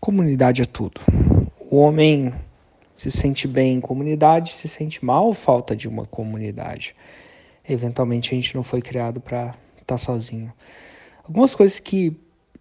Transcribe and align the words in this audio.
Comunidade 0.00 0.62
é 0.62 0.64
tudo. 0.64 0.98
O 1.70 1.76
homem 1.76 2.32
se 2.96 3.10
sente 3.10 3.46
bem 3.46 3.74
em 3.74 3.80
comunidade, 3.80 4.52
se 4.52 4.66
sente 4.66 5.04
mal 5.04 5.34
falta 5.34 5.76
de 5.76 5.86
uma 5.86 6.06
comunidade. 6.06 6.96
Eventualmente 7.68 8.32
a 8.32 8.34
gente 8.34 8.54
não 8.54 8.62
foi 8.62 8.80
criado 8.80 9.20
para 9.20 9.54
estar 9.72 9.84
tá 9.84 9.98
sozinho. 9.98 10.50
Algumas 11.22 11.54
coisas 11.54 11.78
que 11.78 12.16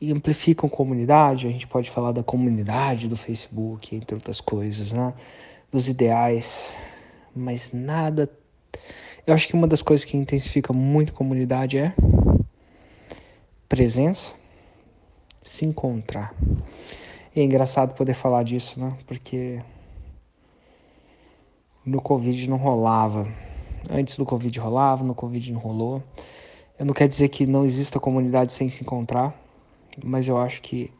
amplificam 0.00 0.68
comunidade, 0.68 1.48
a 1.48 1.50
gente 1.50 1.66
pode 1.66 1.90
falar 1.90 2.12
da 2.12 2.22
comunidade 2.22 3.08
do 3.08 3.16
Facebook, 3.16 3.96
entre 3.96 4.14
outras 4.14 4.40
coisas, 4.40 4.92
né? 4.92 5.12
Dos 5.72 5.88
ideais, 5.88 6.72
mas 7.34 7.72
nada. 7.72 8.30
Eu 9.26 9.34
acho 9.34 9.48
que 9.48 9.54
uma 9.54 9.66
das 9.66 9.82
coisas 9.82 10.04
que 10.04 10.16
intensifica 10.16 10.72
muito 10.72 11.12
comunidade 11.12 11.78
é 11.78 11.94
presença, 13.68 14.34
se 15.42 15.64
encontrar. 15.64 16.32
É 17.36 17.42
engraçado 17.42 17.94
poder 17.94 18.14
falar 18.14 18.44
disso, 18.44 18.78
né? 18.78 18.96
Porque 19.08 19.60
no 21.84 22.00
Covid 22.00 22.48
não 22.48 22.56
rolava. 22.56 23.26
Antes 23.90 24.16
do 24.16 24.24
Covid 24.24 24.56
rolava, 24.60 25.02
no 25.02 25.16
Covid 25.16 25.52
não 25.52 25.60
rolou. 25.60 26.00
Eu 26.78 26.86
não 26.86 26.94
quero 26.94 27.08
dizer 27.08 27.28
que 27.30 27.44
não 27.44 27.64
exista 27.64 27.98
comunidade 27.98 28.52
sem 28.52 28.68
se 28.68 28.82
encontrar, 28.82 29.34
mas 30.04 30.28
eu 30.28 30.38
acho 30.38 30.62
que 30.62 30.92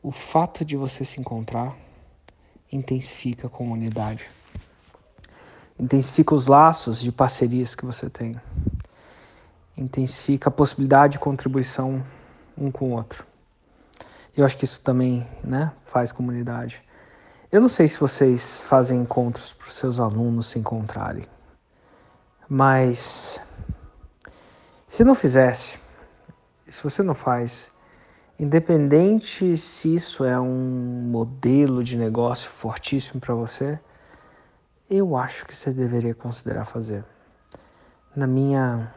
o 0.00 0.12
fato 0.12 0.64
de 0.64 0.76
você 0.76 1.04
se 1.04 1.20
encontrar 1.20 1.76
intensifica 2.70 3.48
a 3.48 3.50
comunidade. 3.50 4.30
Intensifica 5.76 6.36
os 6.36 6.46
laços 6.46 7.00
de 7.00 7.10
parcerias 7.10 7.74
que 7.74 7.84
você 7.84 8.08
tem. 8.08 8.40
Intensifica 9.76 10.50
a 10.50 10.52
possibilidade 10.52 11.14
de 11.14 11.18
contribuição 11.18 12.00
um 12.56 12.70
com 12.70 12.90
o 12.90 12.92
outro. 12.92 13.26
Eu 14.36 14.44
acho 14.44 14.56
que 14.56 14.64
isso 14.64 14.80
também 14.80 15.26
né, 15.42 15.72
faz 15.84 16.12
comunidade. 16.12 16.80
Eu 17.50 17.60
não 17.60 17.68
sei 17.68 17.88
se 17.88 17.98
vocês 17.98 18.60
fazem 18.60 19.00
encontros 19.00 19.52
para 19.52 19.68
os 19.68 19.74
seus 19.74 19.98
alunos 19.98 20.48
se 20.48 20.58
encontrarem, 20.58 21.24
mas 22.46 23.40
se 24.86 25.02
não 25.02 25.14
fizesse, 25.14 25.78
se 26.68 26.82
você 26.82 27.02
não 27.02 27.14
faz, 27.14 27.70
independente 28.38 29.56
se 29.56 29.94
isso 29.94 30.24
é 30.24 30.38
um 30.38 31.08
modelo 31.10 31.82
de 31.82 31.96
negócio 31.96 32.50
fortíssimo 32.50 33.18
para 33.20 33.34
você, 33.34 33.78
eu 34.90 35.16
acho 35.16 35.46
que 35.46 35.56
você 35.56 35.70
deveria 35.70 36.14
considerar 36.14 36.64
fazer. 36.64 37.04
Na 38.14 38.26
minha 38.26 38.92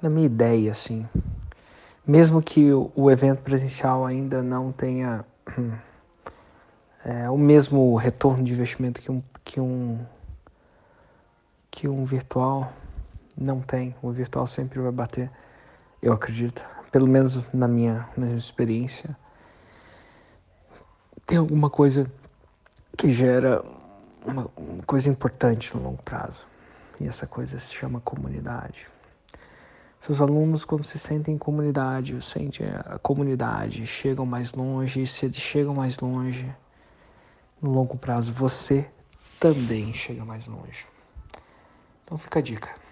na 0.00 0.10
minha 0.10 0.26
ideia 0.26 0.70
assim 0.70 1.08
mesmo 2.06 2.40
que 2.40 2.70
o 2.72 3.10
evento 3.10 3.42
presencial 3.42 4.06
ainda 4.06 4.42
não 4.42 4.70
tenha 4.70 5.24
é, 7.04 7.28
o 7.28 7.36
mesmo 7.36 7.96
retorno 7.96 8.44
de 8.44 8.52
investimento 8.52 9.00
que 9.00 9.10
um, 9.10 9.22
que 9.44 9.60
um, 9.60 9.98
que 11.70 11.88
um 11.88 12.04
virtual 12.04 12.72
não 13.36 13.60
tem. 13.60 13.94
O 14.00 14.10
virtual 14.10 14.46
sempre 14.46 14.80
vai 14.80 14.92
bater, 14.92 15.30
eu 16.00 16.12
acredito, 16.12 16.64
pelo 16.92 17.08
menos 17.08 17.40
na 17.52 17.66
minha, 17.66 18.08
na 18.16 18.26
minha 18.26 18.38
experiência. 18.38 19.16
Tem 21.26 21.38
alguma 21.38 21.68
coisa 21.68 22.10
que 22.96 23.12
gera 23.12 23.64
uma, 24.24 24.48
uma 24.56 24.82
coisa 24.84 25.10
importante 25.10 25.76
no 25.76 25.82
longo 25.82 26.02
prazo. 26.02 26.46
E 27.00 27.06
essa 27.06 27.26
coisa 27.26 27.58
se 27.58 27.74
chama 27.74 28.00
comunidade. 28.00 28.86
Seus 30.00 30.20
alunos, 30.20 30.64
quando 30.64 30.84
se 30.84 30.98
sentem 30.98 31.34
em 31.34 31.38
comunidade, 31.38 32.20
sentem 32.22 32.66
a 32.68 32.98
comunidade, 32.98 33.86
chegam 33.86 34.24
mais 34.24 34.52
longe, 34.52 35.02
e 35.02 35.06
se 35.06 35.26
eles 35.26 35.36
chegam 35.36 35.74
mais 35.74 35.98
longe, 35.98 36.48
no 37.60 37.72
longo 37.72 37.96
prazo 37.96 38.32
você 38.32 38.88
também 39.40 39.92
chega 39.92 40.24
mais 40.24 40.46
longe. 40.46 40.86
Então 42.04 42.16
fica 42.16 42.38
a 42.38 42.42
dica. 42.42 42.85